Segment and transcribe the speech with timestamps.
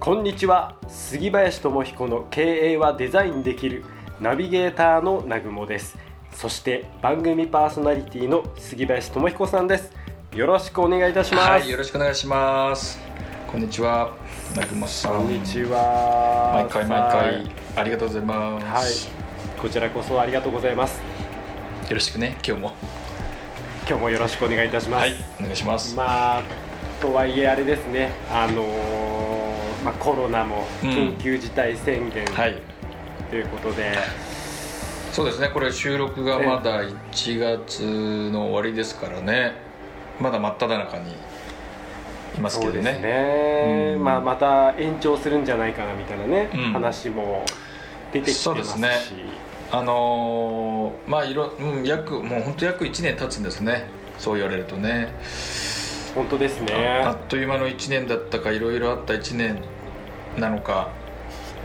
[0.00, 0.76] こんにちは。
[0.88, 3.84] 杉林智彦の経営はデザインできる
[4.18, 5.98] ナビゲーターの南雲です。
[6.32, 9.92] そして番組パーソナリティの杉林智彦さんです。
[10.34, 12.98] よろしくお願いいたします、はい、よろしくお願いします。
[13.46, 14.14] こんにちは。
[14.52, 15.18] 南雲さん。
[15.18, 16.52] こんにちは。
[16.54, 19.06] 毎回毎回ありがとうございます。
[19.06, 19.12] は
[19.58, 19.60] い。
[19.60, 20.98] こちらこそありがとうございます。
[20.98, 21.04] よ
[21.90, 22.38] ろしくね。
[22.42, 22.72] 今日も。
[23.86, 25.00] 今日もよろしくお願いいたします。
[25.02, 25.94] はいお願いします。
[25.94, 26.42] まあ
[27.02, 28.12] とはいえあれですね。
[28.32, 28.99] あのー
[29.84, 32.60] まあ、コロナも緊急事態宣言、うん、はい。
[33.30, 33.94] ということで、
[35.12, 35.48] そうですね。
[35.48, 37.82] これ収録がまだ1月
[38.30, 39.52] の終わりですからね。
[40.20, 41.12] まだ真っ只中に
[42.36, 42.82] いますけどね。
[42.82, 47.44] ね、うん、まあ、また延長するんじゃないかなみたいなね、うん、話も
[48.12, 48.80] 出てきてますし。
[48.80, 48.90] ね。
[49.72, 53.84] あのー、まあいろ、うん、約もう本当約1年経つんですね。
[54.20, 55.08] そう言われるとね
[56.14, 57.02] 本当ですね。
[57.04, 59.62] あっという間の1年だったかいろいろあった1年
[60.38, 60.88] なのか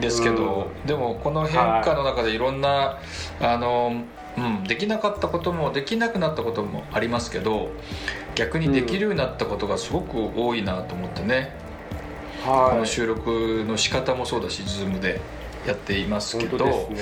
[0.00, 3.00] ですけど、うん、でもこの変化の中でいろんな、は
[3.40, 4.04] い、あの
[4.36, 7.70] うん、できなかったこともできなくなったこともありますけど
[8.34, 11.52] 逆にできるようになったことがすごく多いなと思ってね、
[12.40, 15.20] うん、この収録の仕方もそうだし Zoom で
[15.66, 16.96] やっていますけど、ね、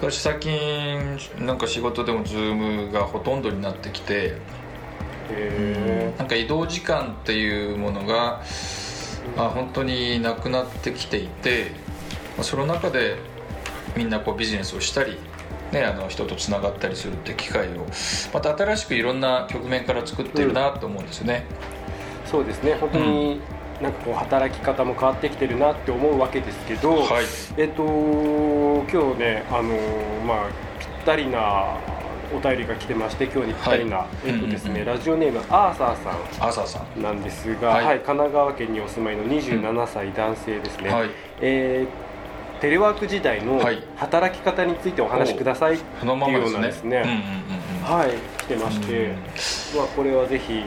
[0.00, 4.34] 私最近なんか仕事でも Zoom がほとんどになってきて
[6.16, 8.42] なんか移動時間っていうものが、
[9.36, 11.72] まあ、本当になくなってきていて
[12.42, 13.16] その中で
[13.96, 15.18] みんなこうビジネスをしたり
[15.72, 17.86] ね、あの人とつながったりするって機会を
[18.32, 21.44] また新しくいろんな局面から作ってるなと思うんですよね、
[22.24, 22.74] うん、そうですね。
[22.74, 23.40] 本当に、
[23.82, 27.24] なんかこう働き方も変わってきてるなって思うわけですけど、はい、
[27.56, 29.76] えっと今日ねあの
[30.26, 30.48] まあ
[30.80, 31.76] ぴったりな
[32.34, 34.80] お便りが来てまして今日にぴったりな、はい、えっとですね、うんうん。
[34.80, 36.46] うん、ラジオネームアーサーさん。
[36.46, 37.02] アーサーさん。
[37.02, 42.08] なんですが、はい、はい、神奈川県にお住まいの27歳男性ですね、はい、えー
[42.60, 43.60] テレワーク時代の
[43.94, 47.04] 働き方についてお話しくださいっていうようなですね。
[47.84, 49.14] はい来てまして、
[49.76, 50.64] まあ、これはぜひ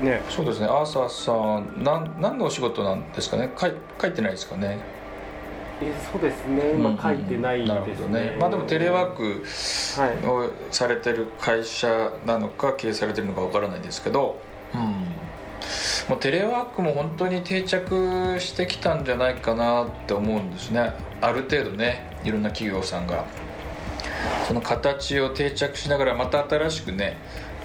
[0.00, 0.22] ね。
[0.30, 0.66] そうですね。
[0.66, 3.50] アーサーさんなん何のお仕事なんですかね？
[3.58, 4.78] 書い書いてないですかね？
[5.80, 8.36] えそうですね、まあ、書いてないですね,、ね。
[8.38, 9.44] まあ、でもテレワーク
[10.26, 14.38] をされてる会社なのか経営されてるのかわからないですけど、
[14.74, 20.92] うん、もうテレワークも本当に定着してきたんじゃないかなって思うんですね。
[21.20, 23.24] ある程度ねいろんな企業さんが。
[24.46, 27.16] その形を定着しながらまた新しくね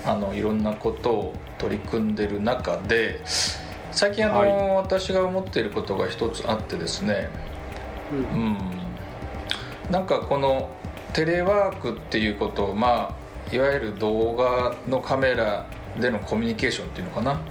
[0.05, 3.21] あのいろんなことを取り組んでる中で
[3.91, 7.29] 最近あの、はい、私が思っていることが一つあってですね、
[8.11, 8.57] うん、うん、
[9.89, 10.69] なんかこの
[11.13, 13.15] テレワークっていうことをま
[13.49, 15.65] あいわゆる動画のカメラ
[15.99, 17.41] でのコミュニケーションっていうのかな？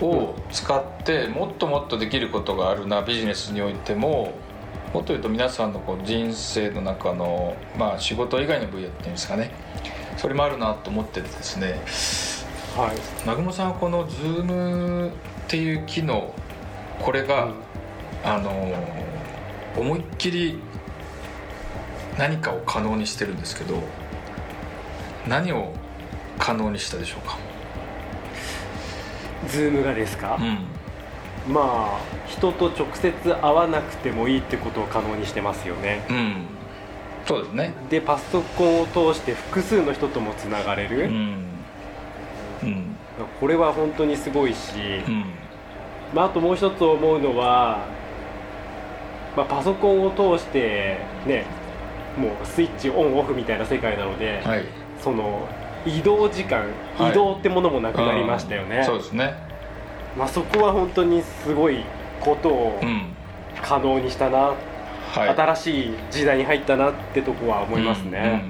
[0.00, 4.32] を使ってもっともっとできることがあるなビジネスにおいても
[4.92, 9.52] もっと言うと皆さんのこう人生の中の、まあ、仕事以外の分野っていうんですかね。
[10.16, 11.80] それもあるなと思っててですね。
[12.76, 12.96] はい。
[13.22, 15.12] 南雲さんはこの Zoom っ
[15.48, 16.32] ていう機能
[17.00, 17.54] これが、うん、
[18.24, 18.52] あの
[19.76, 20.58] 思いっきり
[22.18, 23.82] 何かを可能にしてるんですけど
[25.26, 25.72] 何を
[26.38, 27.38] 可能にしたでしょうか？
[29.48, 36.06] ズームがですか、うん、まあ人と直接会わなくてもいいってことを可能にしてますよね。
[36.08, 36.46] うん。
[37.26, 37.74] そうですね。
[37.90, 41.44] でパソコンを通して複数の人ともつながれる、うん。
[42.62, 42.96] うん、
[43.40, 45.24] これは本当にすごいし、うん、
[46.14, 47.86] まあ、あともう一つ思うのは、
[49.36, 51.44] まあ、パソコンを通してね
[52.16, 54.64] もうスイッチオンオフみたいな世界なので、はい、
[55.00, 55.48] その
[55.84, 56.66] 移動時間、
[56.98, 59.34] 移動ってものもなくなりましたよね、そうですね、
[60.16, 61.84] まあ、そこは本当にすごい
[62.20, 62.80] ことを
[63.62, 64.54] 可能にしたな、
[65.12, 68.48] はい、新しい時代に入ったなってとこは思いますね、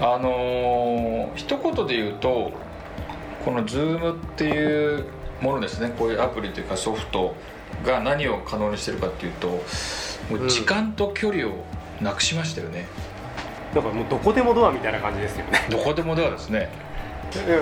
[0.00, 0.06] うん。
[0.06, 2.52] うん、あのー、一言で言うと
[3.44, 5.04] この Zoom っていう
[5.40, 5.92] ものですね。
[5.98, 7.34] こういうアプリというかソフト
[7.84, 11.64] が何を可能にしてるかっていうともう時間と距離を
[12.00, 12.86] なくしましたよね、
[13.74, 15.66] だからもうどこでもドアみたいな感じですよね。
[15.70, 16.68] どこでもドアですね。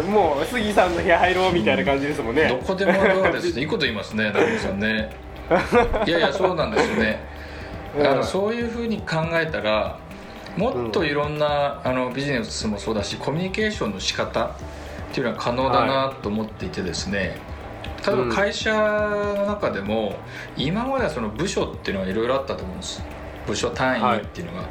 [0.09, 3.61] もう杉さんの部屋入ろうみたいな感じですもんね、どこでもドアですね。
[3.61, 5.11] いいこと言いますね中野さんね。
[6.07, 7.21] いやいやそうなんですよね。
[7.99, 9.99] あのそういうふうに考えたら
[10.56, 14.51] もっといろんな、あのビジネスもそうだしコミュニケーションの仕方っ
[15.13, 17.37] ていうのは可能だなと思っていてですね、
[18.06, 20.17] 例えば会社の中でも
[20.56, 23.03] 今まではその部署っていうのはいろいろあったと思うんです。
[23.47, 24.69] 部署単位っていうのが、は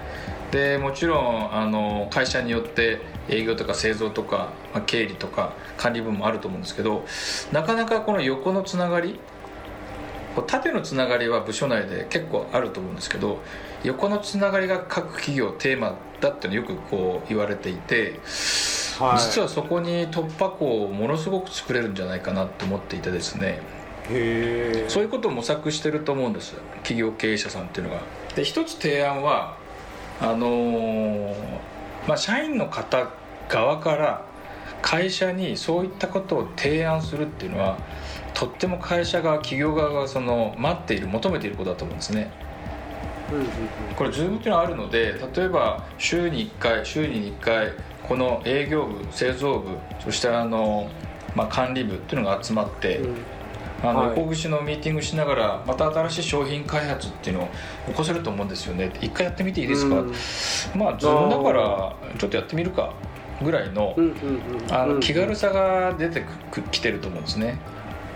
[0.50, 7.06] い、でもちろんあの会社によって営業とか製造とか、まあ、経理とか管理部もあると思うんですけど
[7.52, 9.20] なかなかこの横のつながり
[10.48, 13.40] 縦のつながりは部署内で結構あると思うんですけど
[13.84, 18.20] 横のつながりが各企業テーマだっていうのよくこう言われていて、
[19.00, 23.62] はい、実はそこに突破口をものすごく作れるんじゃないかなと思っていてですね。
[24.90, 26.56] そういうことを模索してると思うんです。
[26.78, 28.02] 企業経営者さんっていうのが。
[28.36, 29.58] で一つ提案は
[30.22, 31.34] あのー、
[32.08, 33.10] まあ、社員の方
[33.48, 34.26] 側から
[34.82, 37.78] 会社にそういったことを提案するっていうのは
[38.34, 42.32] とっても会社側企業側がその待っている求めていることだと思うんですね。
[43.96, 47.74] これ Zoom っていうのはあるので例えば週に1回週に1回
[48.10, 50.90] この営業部製造部そしてあの、
[51.36, 53.16] まあ、管理部っていうのが集まって、うん。
[53.84, 57.48] あの、はい、横串のミーティングしながらまた新しい商品開発っていうのを
[57.88, 58.92] 起こせると思うんですよね。
[59.00, 60.12] 一回やってみていいですか、うん、
[60.76, 62.94] まあ Zoom だからちょっとやってみるか
[63.42, 63.96] ぐらいの,、
[64.70, 66.26] あの気軽さが出て
[66.72, 67.58] きてると思うんですね。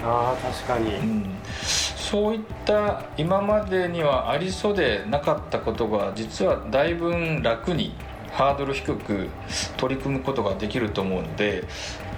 [0.04, 1.26] あ確かに、うん、
[1.64, 7.96] そういった今までにはありそうでなかったことが実はだいぶ楽に
[8.34, 9.30] ハードル低く
[9.78, 11.64] 取り組むことができると思うので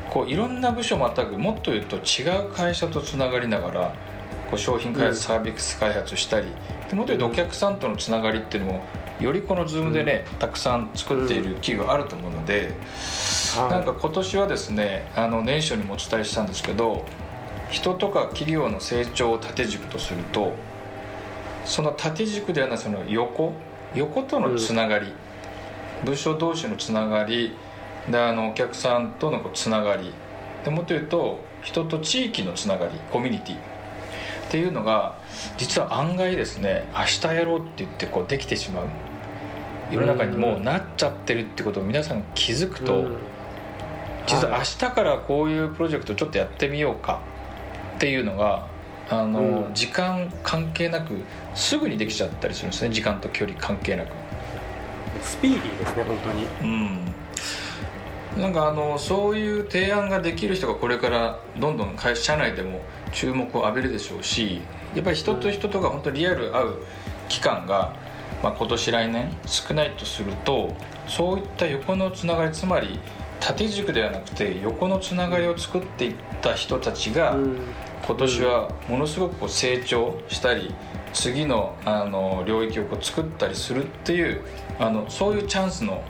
[0.09, 3.95] こういろんな部署またぐもっと言うと違う会社とつながりながら
[4.49, 6.47] こう商品開発、サービス開発したり
[6.89, 8.85] でもっと言うとお客さんとのつながりっていうのも
[9.19, 12.73] よりこの Zoom でね、たくさん作っている企業あると思うので、
[13.69, 17.05] なんか今年はですねあの年初にもお伝えしたんですけど
[17.69, 20.53] 人とか企業の成長を縦軸とすると
[21.65, 23.53] その縦軸ではないその横
[23.95, 25.13] 横とのつながり、うん、
[26.05, 27.55] 部署同士のつながり
[28.09, 30.13] であのお客さんとのつながり。
[30.63, 33.55] でもっと言うと人と地域のつながりコミュニティ。
[33.55, 33.57] っ
[34.49, 35.17] ていうのが
[35.57, 38.85] 実は案外ですね明日やろうって言ってこうできてしまう。
[39.91, 43.05] 世の中にもうなっちゃってるってことを皆さん気づくと、
[44.25, 47.21] 実は明日からこういうプロジェクトちょっとやってみようか。
[47.95, 48.67] っていうのが
[49.09, 51.21] あの、時間関係なく
[51.53, 52.89] すぐにできちゃったりするんですね。
[52.89, 54.09] 時間と距離関係なく
[55.25, 56.45] スピーディーですね本当に。
[56.61, 56.65] う
[58.39, 58.41] ん。
[58.41, 62.81] なんかあのそういう提案ができる人がこれからどんどん会社内でも
[63.13, 64.61] 注目を浴びるでしょうし
[64.93, 66.73] やっぱり人と人とが本当リアル会う
[67.29, 67.95] 期間が、
[68.43, 70.75] まあ、今年来年少ないとすると
[71.07, 72.99] そういった横のつながりつまり
[73.39, 77.37] 縦軸ではなくて横のつながりを作っていった人たちが
[78.05, 80.75] 今年はものすごくこう成長したり
[81.15, 84.41] 次のあの領域をこう作ったりするっていう
[84.77, 86.03] あのそういうチャンスの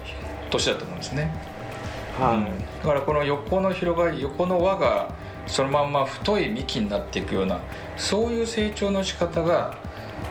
[0.49, 1.31] 年だと思うんですね。
[2.19, 5.13] はい、うん、だからこの横の広がり横の輪が
[5.45, 7.59] そのまんま太い幹になっていくような
[7.97, 9.77] そういう成長の仕方が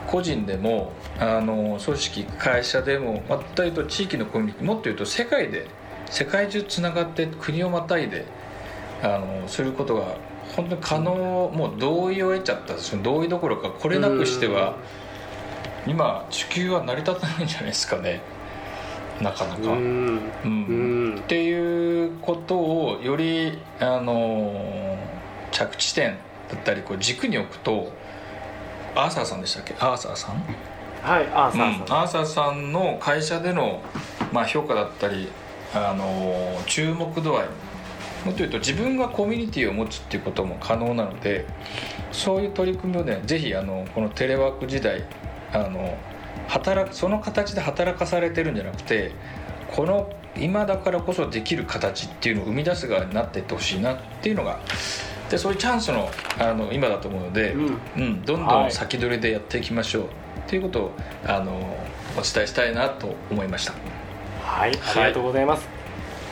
[0.08, 5.68] 個人でもあの組織会社でもまた言うと地域のコミュニティもっと言うと世界で
[6.10, 8.26] 世界中つながって国をまたいで
[9.02, 10.16] あのすることが
[10.56, 11.14] 本当に可能
[11.55, 14.76] もう同意を得ちゃったその同意どころかこれなくしては
[15.86, 18.20] 今地球は成り立たないんじゃないですかね。
[19.20, 19.60] なかなか。
[19.60, 20.20] うん。
[20.44, 21.19] うん。
[21.19, 24.98] っていうことをよりあの
[25.52, 26.17] 着地点
[26.48, 27.93] だったりこう軸に置くと
[28.94, 29.74] アーサーさんでしたっけ？
[29.79, 30.36] アーサーさん？
[31.02, 33.82] はいアーサーさん、うん、アーサーさんの会社での、
[34.32, 35.29] まあ、評価だったり
[35.74, 37.46] あの注目度合い
[38.24, 41.44] もっと言うと自分がコミュニティを持つっていうことも可能なので
[42.12, 45.04] そういう取り組みをねぜひあのこのテレワーク時代
[45.52, 45.98] あの
[46.48, 49.12] 働くその形で働かされてるんじゃなくて
[49.69, 54.60] この今だからこそできる形っていうのを生み出す側になっていってほしいなっていうのが
[55.31, 60.93] でそういうチャンスのあの今だと思うので、うん、うん、どんどん先取りでやっていきましょう、はい、っていうことを
[61.26, 61.52] あの
[62.16, 63.72] お伝えしたいなと思いました。
[64.44, 65.73] はいありがとうございます、はい、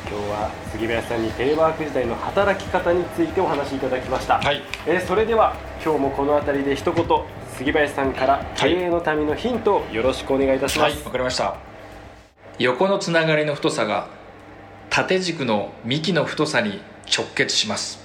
[0.08, 7.06] 今日は杉林さんにテレワーク時代の働き方についてお話しいただきました、はい、えー、それでは今日もこの辺りで一言
[7.56, 10.96] 杉林さんから経営のためのヒントをよろしくお願いいたします。
[10.96, 11.56] わ、はい、かりました。
[12.58, 14.08] 横のつながりの太さが
[14.90, 18.00] 縦軸の幹の太さに直結します。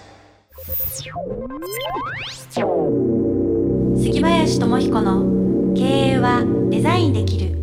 [3.97, 7.56] 杉林智彦の経営はデザインできる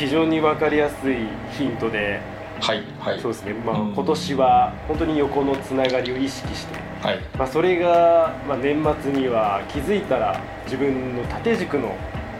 [0.00, 1.26] 非常に分かりやすい
[1.58, 2.22] ヒントで。
[2.58, 3.20] はいはい。
[3.20, 3.92] そうですね、まあ、うん。
[3.92, 7.20] 今年は本当に横のつながりを意識して、はい。
[7.36, 11.94] まあ、それが、まあ、年末には気づいたら自分の縦軸の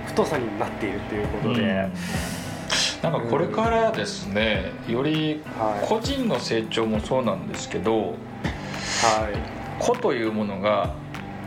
[0.07, 1.69] 太さになっているということで、うん。
[3.03, 5.87] なんかこれからですねよりはい。
[5.87, 8.15] 個人の成長もそうなんですけどはい。
[9.79, 10.95] 個というものが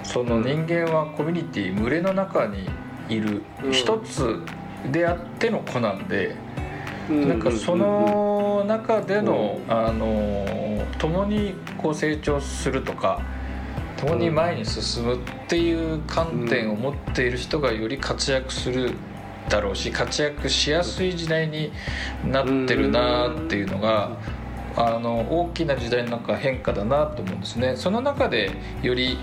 [0.04, 2.70] その人間はコミュニティ群れの中に
[3.10, 3.42] いる。
[3.64, 3.72] うん。
[3.72, 4.42] 一つ
[4.92, 6.36] であっての子なんで、
[7.10, 13.22] うなんかその中での、あの共にこう成長するとか
[13.98, 18.96] 共に前に進むっていう観点を持っている人がより活躍する
[19.50, 21.72] だろうし活躍しやすい時代に
[22.26, 24.18] なってるなっていうのが。
[24.76, 29.20] あの大きな時代の中変化だなと思うんですねその中でより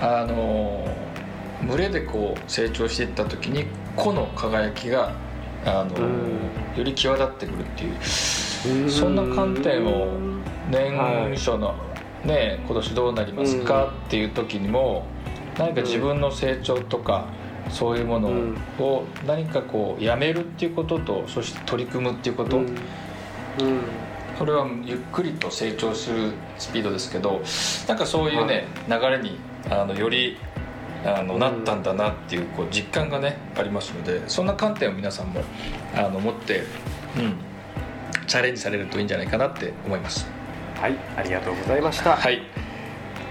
[0.00, 0.86] あの
[1.66, 3.66] 群れでこう成長していった時に
[3.96, 5.14] 個の輝きが
[5.64, 6.52] あのうん。
[6.76, 10.18] より際立ってくるっていうそんな観点を
[10.70, 10.96] 年
[11.34, 11.74] 初の、
[12.24, 15.04] ね今年どうなりますかっていう時にも
[15.58, 17.26] 何か自分の成長とか
[17.68, 18.28] そういうもの
[18.78, 22.62] を何かこうやめるっていうこととそして取り組むっていうこと、
[24.38, 27.42] これはゆっくりと成長するスピードですけど
[27.88, 29.38] なんかそういうね、流れに
[29.68, 30.38] あのより
[31.04, 35.42] あのうんなったんだなっていうこう実感がねありますのでそんな観点を皆さんも
[35.94, 36.62] あの持って、
[37.16, 37.36] うん、
[38.26, 40.26] チャレンジされるといいんじゃないかなって思います。
[40.76, 42.42] はいありがとうございました、はい、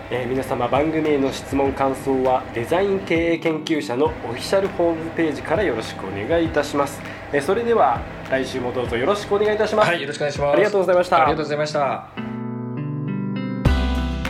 [0.09, 7.01] えー皆様番組への質問感想はデザイン経営研究者のオフィシャルホームページからよろしくお願いいたします、
[7.33, 10.53] えーそれでは来週もどうぞよろしくお願いいたします、はい、よろしくお願いします。
[10.53, 12.07] ありがとうございましたありがとうございました。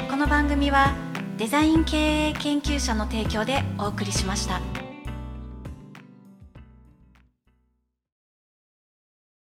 [0.10, 1.11] この番組は
[1.42, 4.81] デザイン経営研究者の提供でお送りしました。